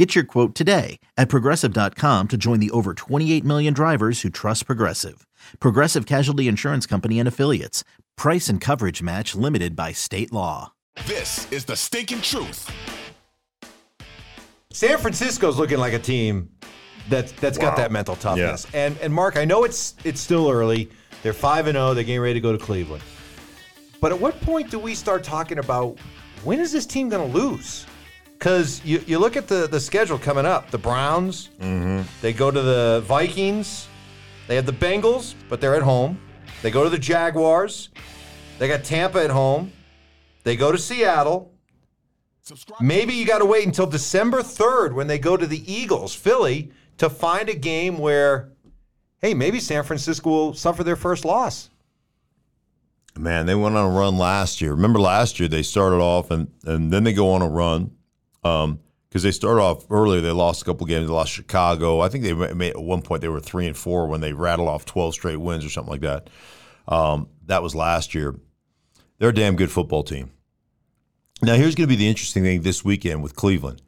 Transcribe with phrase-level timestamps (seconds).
[0.00, 4.64] Get your quote today at progressive.com to join the over 28 million drivers who trust
[4.64, 5.26] Progressive.
[5.60, 7.84] Progressive Casualty Insurance Company and Affiliates.
[8.16, 10.72] Price and coverage match limited by state law.
[11.06, 12.74] This is the stinking truth.
[14.72, 16.48] San Francisco's looking like a team
[17.10, 18.66] that's that's got that mental toughness.
[18.72, 20.88] And and Mark, I know it's it's still early.
[21.22, 21.92] They're five and zero.
[21.92, 23.02] They're getting ready to go to Cleveland.
[24.00, 25.98] But at what point do we start talking about
[26.42, 27.84] when is this team going to lose?
[28.40, 30.70] Because you, you look at the, the schedule coming up.
[30.70, 32.08] The Browns, mm-hmm.
[32.22, 33.86] they go to the Vikings,
[34.48, 36.18] they have the Bengals, but they're at home.
[36.62, 37.90] They go to the Jaguars,
[38.58, 39.72] they got Tampa at home,
[40.42, 41.52] they go to Seattle.
[42.80, 46.72] Maybe you got to wait until December 3rd when they go to the Eagles, Philly,
[46.96, 48.52] to find a game where,
[49.18, 51.68] hey, maybe San Francisco will suffer their first loss.
[53.18, 54.72] Man, they went on a run last year.
[54.72, 57.90] Remember last year they started off and and then they go on a run
[58.42, 60.20] because they started off earlier.
[60.20, 61.06] They lost a couple games.
[61.06, 62.00] They lost Chicago.
[62.00, 64.68] I think they made at one point they were three and four when they rattled
[64.68, 66.30] off twelve straight wins or something like that.
[66.88, 68.36] Um, that was last year.
[69.18, 70.30] They're a damn good football team.
[71.42, 73.82] Now here's going to be the interesting thing this weekend with Cleveland.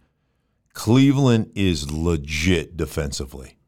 [0.75, 3.59] Cleveland is legit defensively.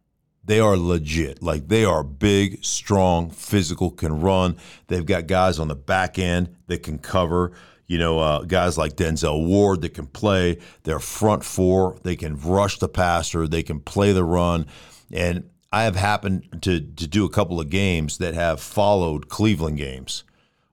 [0.43, 1.43] They are legit.
[1.43, 4.57] Like they are big, strong, physical, can run.
[4.89, 7.53] They've got guys on the back end that can cover.
[7.87, 10.59] You know, uh, guys like Denzel Ward that can play.
[10.85, 14.67] Their front four, they can rush the passer, they can play the run.
[15.13, 19.79] And I have happened to to do a couple of games that have followed Cleveland
[19.79, 20.25] games,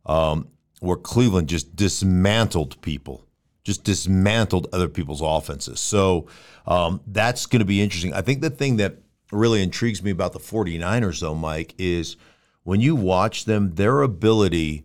[0.05, 0.47] um,
[0.79, 3.25] where Cleveland just dismantled people
[3.63, 5.79] just dismantled other people's offenses.
[5.79, 6.27] So
[6.65, 8.13] um, that's going to be interesting.
[8.13, 8.97] I think the thing that
[9.31, 12.17] really intrigues me about the 49ers, though, Mike, is
[12.63, 14.83] when you watch them, their ability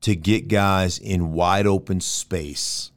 [0.00, 2.92] to get guys in wide open space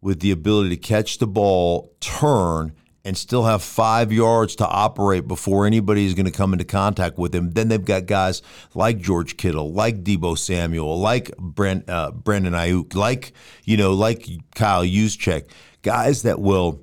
[0.00, 2.72] with the ability to catch the ball, turn,
[3.04, 7.18] and still have five yards to operate before anybody is going to come into contact
[7.18, 7.50] with him.
[7.50, 8.42] Then they've got guys
[8.74, 13.32] like George Kittle, like Deebo Samuel, like Brent, uh, Brandon Aiyuk, like
[13.64, 15.50] you know, like Kyle Juszczyk,
[15.82, 16.82] guys that will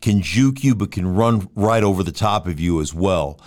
[0.00, 3.40] can juke you but can run right over the top of you as well.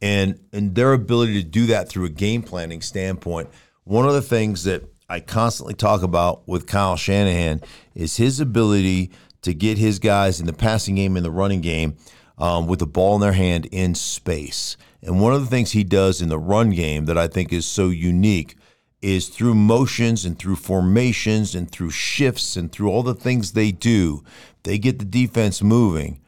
[0.00, 3.48] And and their ability to do that through a game planning standpoint.
[3.84, 7.60] One of the things that I constantly talk about with Kyle Shanahan
[7.94, 9.10] is his ability
[9.42, 11.96] to get his guys in the passing game and the running game
[12.38, 14.78] um, with the ball in their hand in space.
[15.02, 17.66] And one of the things he does in the run game that I think is
[17.66, 18.56] so unique
[19.02, 23.70] is through motions and through formations and through shifts and through all the things they
[23.70, 24.24] do,
[24.62, 26.22] they get the defense moving.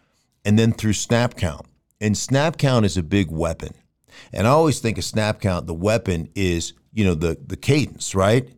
[0.44, 1.64] And then through snap count.
[2.02, 3.72] And snap count is a big weapon.
[4.30, 8.14] And I always think a snap count, the weapon is, you know, the the cadence,
[8.14, 8.48] right?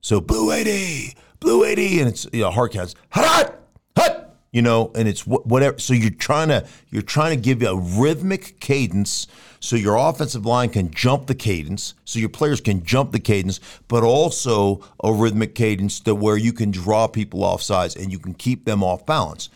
[0.00, 2.94] So blue 80, blue 80, and it's you know, hard counts.
[3.10, 3.54] Hot,
[3.96, 5.78] hut, you know, and it's wh- whatever.
[5.78, 9.28] So you're trying to you're trying to give you a rhythmic cadence
[9.60, 13.60] so your offensive line can jump the cadence, so your players can jump the cadence,
[13.88, 18.18] but also a rhythmic cadence to where you can draw people off sides and you
[18.18, 19.48] can keep them off balance.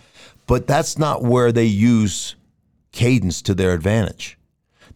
[0.47, 2.37] But that's not where they use
[2.93, 4.39] cadence to their advantage.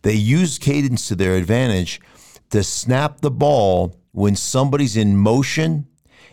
[0.01, 2.01] They use cadence to their advantage
[2.53, 5.87] to snap the ball when somebody's in motion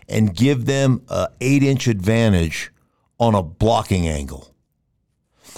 [0.08, 2.70] and give them an eight inch advantage
[3.18, 4.54] on a blocking angle.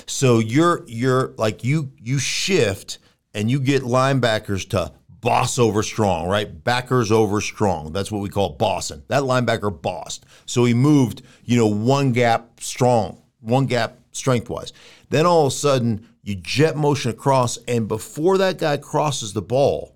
[0.07, 2.99] So you're you're like you you shift
[3.35, 6.65] and you get linebackers to boss over strong, right?
[6.65, 7.93] Backers over strong.
[7.93, 9.03] That's what we call bossing.
[9.09, 10.25] That linebacker bossed.
[10.47, 14.73] So he moved, you know, one gap strong, one gap strength wise.
[15.11, 19.43] Then all of a sudden you jet motion across, and before that guy crosses the
[19.43, 19.92] ball,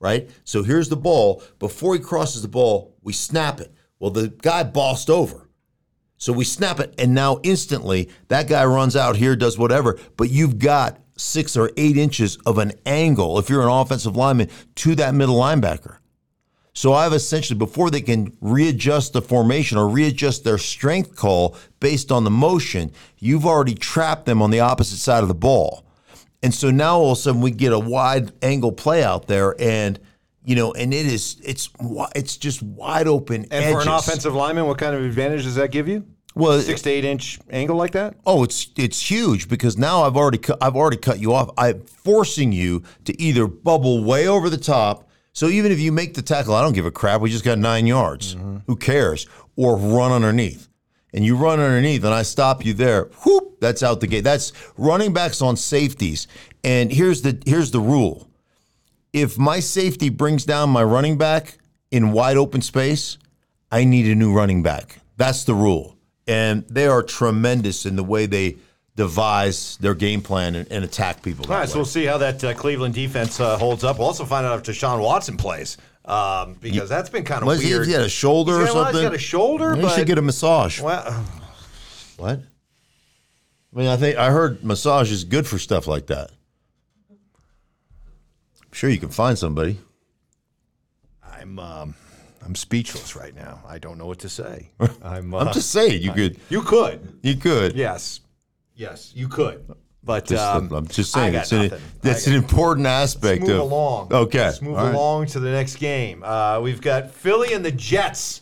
[0.00, 0.28] right?
[0.44, 1.42] So here's the ball.
[1.58, 3.72] Before he crosses the ball, we snap it.
[3.98, 5.46] Well, the guy bossed over.
[6.16, 10.28] So we snap it, and now instantly that guy runs out here, does whatever, but
[10.28, 14.94] you've got six or eight inches of an angle, if you're an offensive lineman, to
[14.96, 15.96] that middle linebacker.
[16.72, 22.12] So I've essentially, before they can readjust the formation or readjust their strength call based
[22.12, 25.84] on the motion, you've already trapped them on the opposite side of the ball.
[26.42, 29.54] And so now all of a sudden we get a wide angle play out there
[29.60, 29.98] and
[30.42, 31.68] you know, and it is it's
[32.14, 35.70] it's just wide open And for an offensive lineman, what kind of advantage does that
[35.70, 36.06] give you?
[36.34, 38.14] Well, Six to eight inch angle like that?
[38.24, 41.50] Oh, it's it's huge because now I've already cut, I've already cut you off.
[41.58, 46.14] I'm forcing you to either bubble way over the top So even if you make
[46.14, 47.20] the tackle, I don't give a crap.
[47.20, 48.34] We just got nine yards.
[48.34, 48.58] Mm-hmm.
[48.66, 49.26] Who cares?
[49.56, 50.68] Or run underneath.
[51.12, 53.04] And you run underneath, and I stop you there.
[53.24, 53.58] Whoop!
[53.60, 54.22] That's out the gate.
[54.22, 56.28] That's running backs on safeties.
[56.62, 58.28] And here's the here's the rule:
[59.12, 61.58] if my safety brings down my running back
[61.90, 63.18] in wide open space,
[63.72, 65.00] I need a new running back.
[65.16, 65.96] That's the rule.
[66.26, 68.56] And they are tremendous in the way they
[68.96, 71.46] devise their game plan and, and attack people.
[71.46, 73.98] All right, so we'll see how that uh, Cleveland defense uh, holds up.
[73.98, 75.76] We'll also find out if Deshaun Watson plays
[76.10, 77.86] um, because that's been kind of Was he, weird.
[77.86, 78.94] he had a shoulder He's or something?
[78.94, 80.80] He's got a shoulder, He but should get a massage.
[80.80, 81.24] well,
[82.16, 82.40] What?
[83.72, 86.30] I mean, I think I heard massage is good for stuff like that.
[87.10, 89.78] I'm sure you can find somebody.
[91.22, 91.94] I'm um,
[92.44, 93.62] I'm speechless right now.
[93.66, 94.70] I don't know what to say.
[95.02, 95.32] I'm.
[95.32, 96.38] Uh, I'm just saying you could.
[96.48, 97.18] you could.
[97.22, 97.76] You could.
[97.76, 98.20] Yes,
[98.74, 99.64] yes, you could.
[100.02, 103.70] But Just, um, I'm just saying it's an, that's an important aspect Let's move of.
[103.70, 104.12] along.
[104.12, 104.38] Okay.
[104.40, 104.94] Let's move right.
[104.94, 106.22] along to the next game.
[106.24, 108.40] Uh, we've got Philly and the Jets.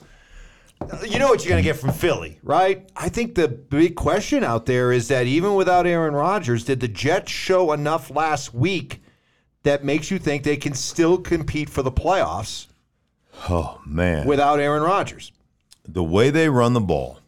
[1.05, 2.89] You know what you're going to get from Philly, right?
[2.95, 6.87] I think the big question out there is that even without Aaron Rodgers, did the
[6.87, 9.03] Jets show enough last week
[9.65, 12.69] that makes you think they can still compete for the playoffs
[13.49, 14.27] Oh man.
[14.29, 15.33] without Aaron Rodgers?
[15.91, 17.19] the way they run the ball,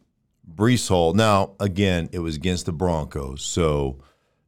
[0.54, 1.14] Breece Hall.
[1.14, 3.98] Now, again, it was against the Broncos, so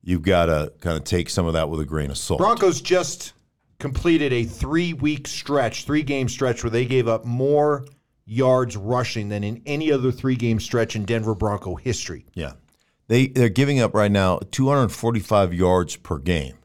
[0.03, 2.39] you've got to kind of take some of that with a grain of salt.
[2.39, 3.33] Broncos just
[3.79, 7.87] completed a three week stretch, three game stretch where they gave up more
[8.25, 12.25] yards rushing than in any other three game stretch in Denver Bronco history.
[12.35, 12.53] Yeah,
[13.09, 16.57] they they're giving up right now 245 yards per game.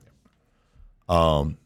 [1.10, 1.58] Um,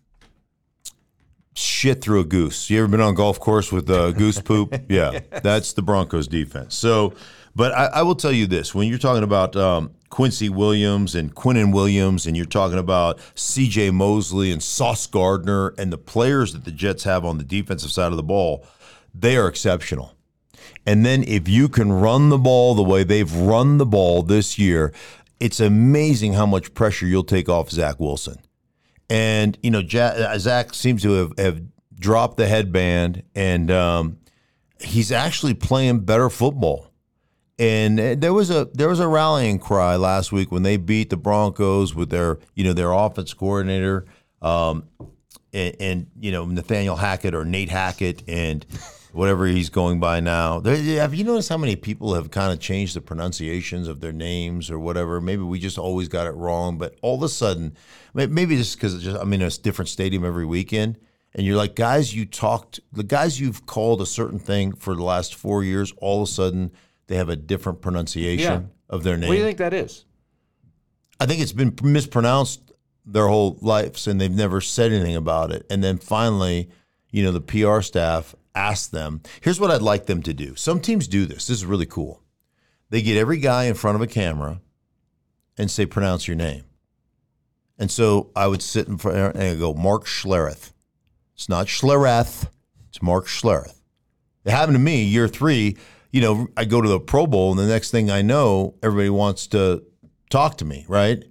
[1.56, 2.70] shit through a goose.
[2.70, 4.76] You ever been on a golf course with uh, goose poop?
[4.90, 6.76] Yeah, that's the Broncos defense.
[6.76, 7.14] So,
[7.56, 11.34] but I, I will tell you this: when you're talking about um, Quincy Williams and
[11.34, 13.92] Quinnen Williams, and you're talking about C.J.
[13.92, 18.12] Mosley and Sauce Gardner and the players that the Jets have on the defensive side
[18.12, 18.64] of the ball,
[19.16, 20.14] they are exceptional.
[20.86, 24.60] And then if you can run the ball the way they've run the ball this
[24.60, 24.94] year,
[25.40, 28.38] it's amazing how much pressure you'll take off Zach Wilson.
[29.10, 31.62] And you know, Ja- Zach seems to have, have
[31.98, 34.18] dropped the headband, and um,
[34.82, 36.91] he's actually playing better football.
[37.62, 41.12] And uh, there was a there was a rallying cry last week when they beat
[41.12, 44.06] the Broncos with their you know their offense coordinator,
[44.42, 44.86] um,
[45.54, 48.66] and, and you know Nathaniel Hackett or Nate Hackett and
[49.12, 50.60] whatever he's going by now.
[50.62, 54.72] Have you noticed how many people have kind of changed the pronunciations of their names
[54.72, 55.22] or whatever?
[55.22, 57.78] Maybe we just always got it wrong, but all of a sudden,
[58.16, 60.98] maybe just because just I'm in a different stadium every weekend.
[61.36, 65.04] And you're like, guys, you talked, the guys you've called a certain thing for the
[65.04, 66.72] last four years, all of a sudden
[67.12, 68.68] they have a different pronunciation Yeah.
[68.90, 69.28] of their name.
[69.28, 70.06] What do you think that is?
[71.20, 72.72] I think it's been mispronounced
[73.06, 75.66] their whole lives and they've never said anything about it.
[75.70, 76.70] And then finally,
[77.12, 80.56] you know, the PR staff asked them, here's what I'd like them to do.
[80.56, 81.48] Some teams do this.
[81.48, 82.22] This is really cool.
[82.92, 84.62] They get every guy in front of a camera
[85.58, 86.64] and say, pronounce your name.
[87.78, 90.72] And so I would sit in front and I go, Mark Schlereth.
[91.36, 92.48] It's not Schlereth,
[92.88, 93.82] it's Mark Schlereth.
[94.46, 95.76] It happened to me year three.
[96.12, 99.10] You know, I go to the Pro Bowl, and the next thing I know, everybody
[99.10, 99.84] wants to
[100.30, 101.24] talk to me, right?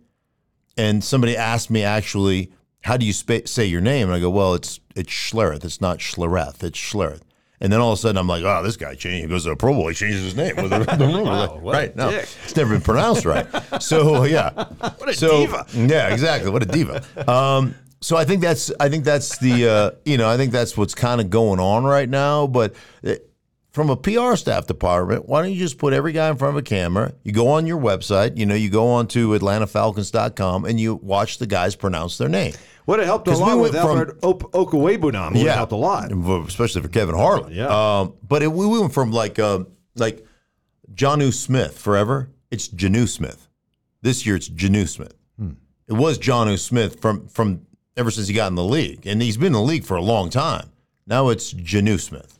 [0.76, 4.08] And somebody asked me actually, how do you spa- say your name?
[4.08, 5.64] And I go, well, it's it's Schlereth.
[5.64, 6.62] It's not Schlereth.
[6.62, 7.22] It's Schlereth.
[7.62, 9.24] And then all of a sudden, I'm like, oh, this guy changed.
[9.24, 9.88] He goes to the Pro Bowl.
[9.88, 10.56] He changes his name.
[10.62, 10.78] With the,
[11.24, 11.94] what a right?
[11.94, 12.26] No, dick.
[12.44, 13.46] it's never been pronounced right.
[13.82, 15.66] So yeah, what a so, diva.
[15.74, 16.50] Yeah, exactly.
[16.50, 17.04] What a diva.
[17.30, 20.76] Um, so I think that's I think that's the uh, you know I think that's
[20.76, 22.46] what's kind of going on right now.
[22.46, 23.14] But uh,
[23.72, 26.58] from a PR staff department, why don't you just put every guy in front of
[26.58, 27.12] a camera?
[27.22, 31.38] You go on your website, you know, you go on to AtlantaFalcons.com and you watch
[31.38, 32.52] the guys pronounce their name.
[32.86, 34.20] Would have helped a we lot went with from- Albert
[34.52, 35.34] Okwuegbunam.
[35.34, 36.10] Would have helped a lot.
[36.48, 37.52] especially for Kevin Harlan.
[37.52, 37.66] Yeah.
[38.00, 40.26] Um, but it, we went from like um, like
[40.92, 42.30] Jonnu Smith forever.
[42.50, 43.46] It's Jonnu Smith.
[44.02, 45.14] This year it's Jonnu Smith.
[45.38, 45.52] Hmm.
[45.86, 49.36] It was Jonnu Smith from from ever since he got in the league, and he's
[49.36, 50.70] been in the league for a long time.
[51.06, 52.39] Now it's Jonnu Smith.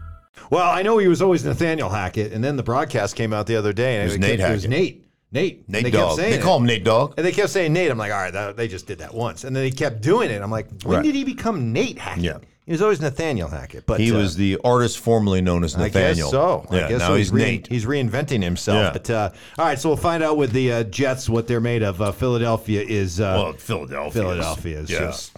[0.51, 3.55] Well, I know he was always Nathaniel Hackett, and then the broadcast came out the
[3.55, 4.67] other day, and It was kept- Nate It was.
[4.67, 5.07] Nate.
[5.31, 5.69] Nate.
[5.69, 6.17] Nate they kept Dog.
[6.17, 7.13] saying They call him Nate Dog.
[7.15, 7.89] And they kept saying Nate.
[7.89, 9.45] I'm like, all right, that, they just did that once.
[9.45, 10.41] And then they kept doing it.
[10.41, 11.03] I'm like, when Right.
[11.03, 12.23] did he become Nate Hackett?
[12.23, 12.37] Yeah.
[12.65, 15.83] He was always Nathaniel Hackett, but He uh, was the artist formerly known as I
[15.85, 16.27] Nathaniel.
[16.27, 16.67] guess so.
[16.71, 17.15] Yeah, I guess now so.
[17.15, 17.67] he's re- Nate.
[17.67, 18.77] He's reinventing himself.
[18.77, 18.91] Yeah.
[18.91, 21.81] But uh, all right, so we'll find out with the uh, Jets what they're made
[21.81, 22.01] of.
[22.01, 24.21] Uh, Philadelphia is uh, well, Philadelphia.
[24.21, 24.99] Philadelphia is yeah.
[24.99, 25.35] just.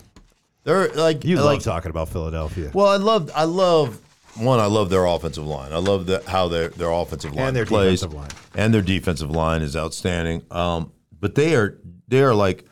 [0.63, 2.71] They're like You like, love talking about Philadelphia.
[2.73, 3.99] Well, I love I love
[4.35, 4.59] one.
[4.59, 5.71] I love their offensive line.
[5.73, 8.29] I love the, how their their offensive line And their plays, defensive line.
[8.55, 10.43] and their defensive line is outstanding.
[10.51, 12.65] Um, but they are they are like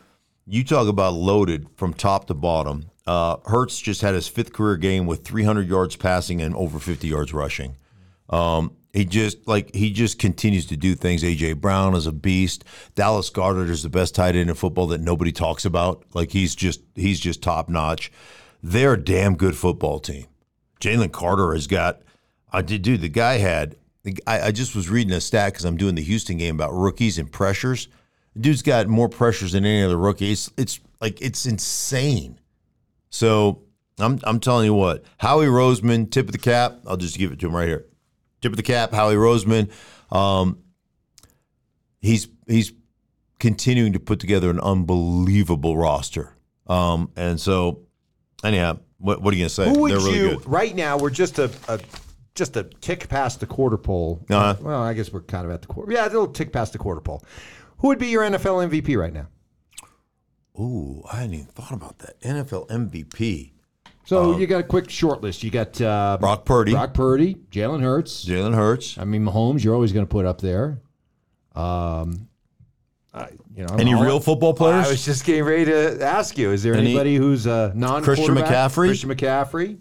[0.46, 2.90] you talk about loaded from top to bottom.
[3.06, 7.08] Uh, Hurts just had his fifth career game with 300 yards passing and over 50
[7.08, 7.76] yards rushing.
[8.30, 11.22] Um, he just like he just continues to do things.
[11.22, 12.64] AJ Brown is a beast.
[12.94, 16.04] Dallas Goedert is the best tight end in football that nobody talks about.
[16.12, 18.12] Like he's just he's just top notch.
[18.62, 20.26] They're a damn good football team.
[20.82, 22.02] Jalen Carter has got.
[22.52, 23.00] I did, dude.
[23.00, 23.76] The guy had.
[24.26, 27.18] I, I just was reading a stat because I'm doing the Houston game about rookies
[27.18, 27.86] and pressures.
[28.34, 30.32] The dude's got more pressures than any other rookie.
[30.32, 32.40] It's it's like it's insane.
[33.10, 33.62] So
[33.98, 36.80] I'm I'm telling you what, Howie Roseman, tip of the cap.
[36.86, 37.86] I'll just give it to him right here.
[38.40, 39.70] Tip of the cap, Howie Roseman.
[40.10, 40.58] Um,
[42.00, 42.72] he's he's
[43.38, 46.34] continuing to put together an unbelievable roster.
[46.66, 47.82] Um, and so,
[48.42, 49.68] anyhow, what, what are you gonna say?
[49.68, 50.46] Who would They're really you good.
[50.48, 50.96] right now?
[50.96, 51.80] We're just a, a
[52.34, 54.24] just a tick past the quarter pole.
[54.30, 54.56] Uh-huh.
[54.60, 55.92] Well, I guess we're kind of at the quarter.
[55.92, 57.22] Yeah, a little tick past the quarter pole.
[57.78, 59.26] Who would be your NFL MVP right now?
[60.58, 62.20] Ooh, I hadn't even thought about that.
[62.20, 63.52] NFL MVP.
[64.04, 65.42] So you got a quick short list.
[65.42, 68.24] You got uh, Um, Brock Purdy, Brock Purdy, Jalen Hurts.
[68.24, 68.98] Jalen Hurts.
[68.98, 69.62] I mean, Mahomes.
[69.64, 70.80] You're always going to put up there.
[71.54, 72.28] Um,
[73.14, 74.86] I, you know, Any I'm- real football players?
[74.86, 78.02] I was just getting ready to ask you: Is there Any- anybody who's a non
[78.02, 78.86] Christian McCaffrey?
[78.88, 79.78] Christian McCaffrey.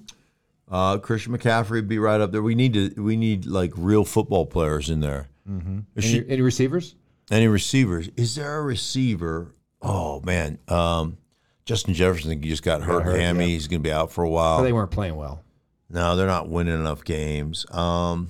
[0.69, 2.41] Uh, Christian McCaffrey would be right up there.
[2.41, 3.01] We need to.
[3.01, 5.29] We need like real football players in there.
[5.49, 5.79] Mm-hmm.
[5.97, 6.95] Any, any receivers?
[7.29, 8.09] Any receivers?
[8.17, 9.55] Is there a receiver?
[9.81, 11.17] Oh man, um,
[11.65, 13.45] Justin Jefferson just got hurt, hurt, hammy.
[13.45, 13.51] yeah.
[13.51, 14.61] He's going to be out for a while.
[14.63, 15.41] They weren't playing well.
[15.89, 17.65] no, they're not winning enough games.
[17.71, 18.27] Um,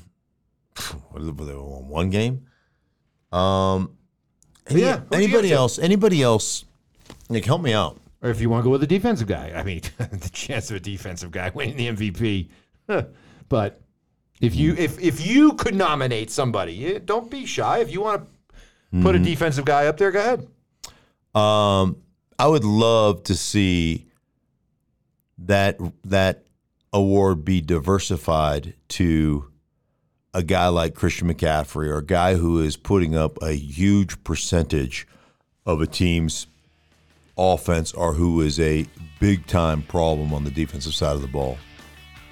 [1.09, 2.45] what did they won one game?
[3.31, 3.97] Um,
[4.67, 5.79] any- Yeah, anybody else?
[5.79, 6.65] Anybody else?
[7.29, 7.97] Nick, help me out.
[8.21, 10.77] Or if you want to go with a defensive guy, I mean, the chance of
[10.77, 12.49] a defensive guy winning the MVP.
[12.87, 13.03] huh.
[13.49, 13.81] but
[14.39, 17.79] if you if if you could nominate somebody, don't be shy.
[17.79, 18.27] If you want
[18.93, 20.47] to put a defensive guy up there, go ahead.
[21.35, 21.97] Um,
[22.39, 24.07] I would love to see
[25.37, 26.43] that that
[26.93, 29.50] award be diversified to
[30.33, 35.07] a guy like Christian McCaffrey or a guy who is putting up a huge percentage
[35.65, 36.47] of a team's
[37.37, 38.85] offense or who is a
[39.19, 41.57] big time problem on the defensive side of the ball.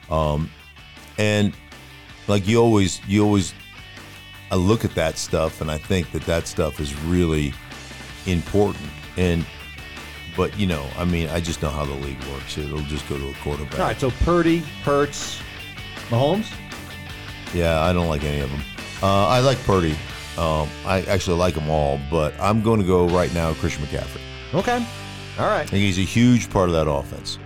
[0.10, 0.50] Um,
[1.18, 1.54] and
[2.28, 3.54] like you always, you always,
[4.52, 7.54] I look at that stuff and I think that that stuff is really
[8.26, 8.90] important.
[9.18, 9.46] And
[10.38, 12.58] but you know, I mean, I just know how the league works.
[12.58, 13.80] It'll just go to a quarterback.
[13.80, 15.42] All right, so Purdy, Hurts,
[16.10, 16.50] Mahomes.
[17.54, 18.62] Yeah, I don't like any of them.
[19.02, 19.98] Uh, I like Purdy.
[20.38, 24.22] Um, I actually like them all, but I'm going to go right now Christian McCaffrey.
[24.54, 24.86] Okay,
[25.38, 25.62] all right.
[25.62, 27.38] I think he's a huge part of that offense.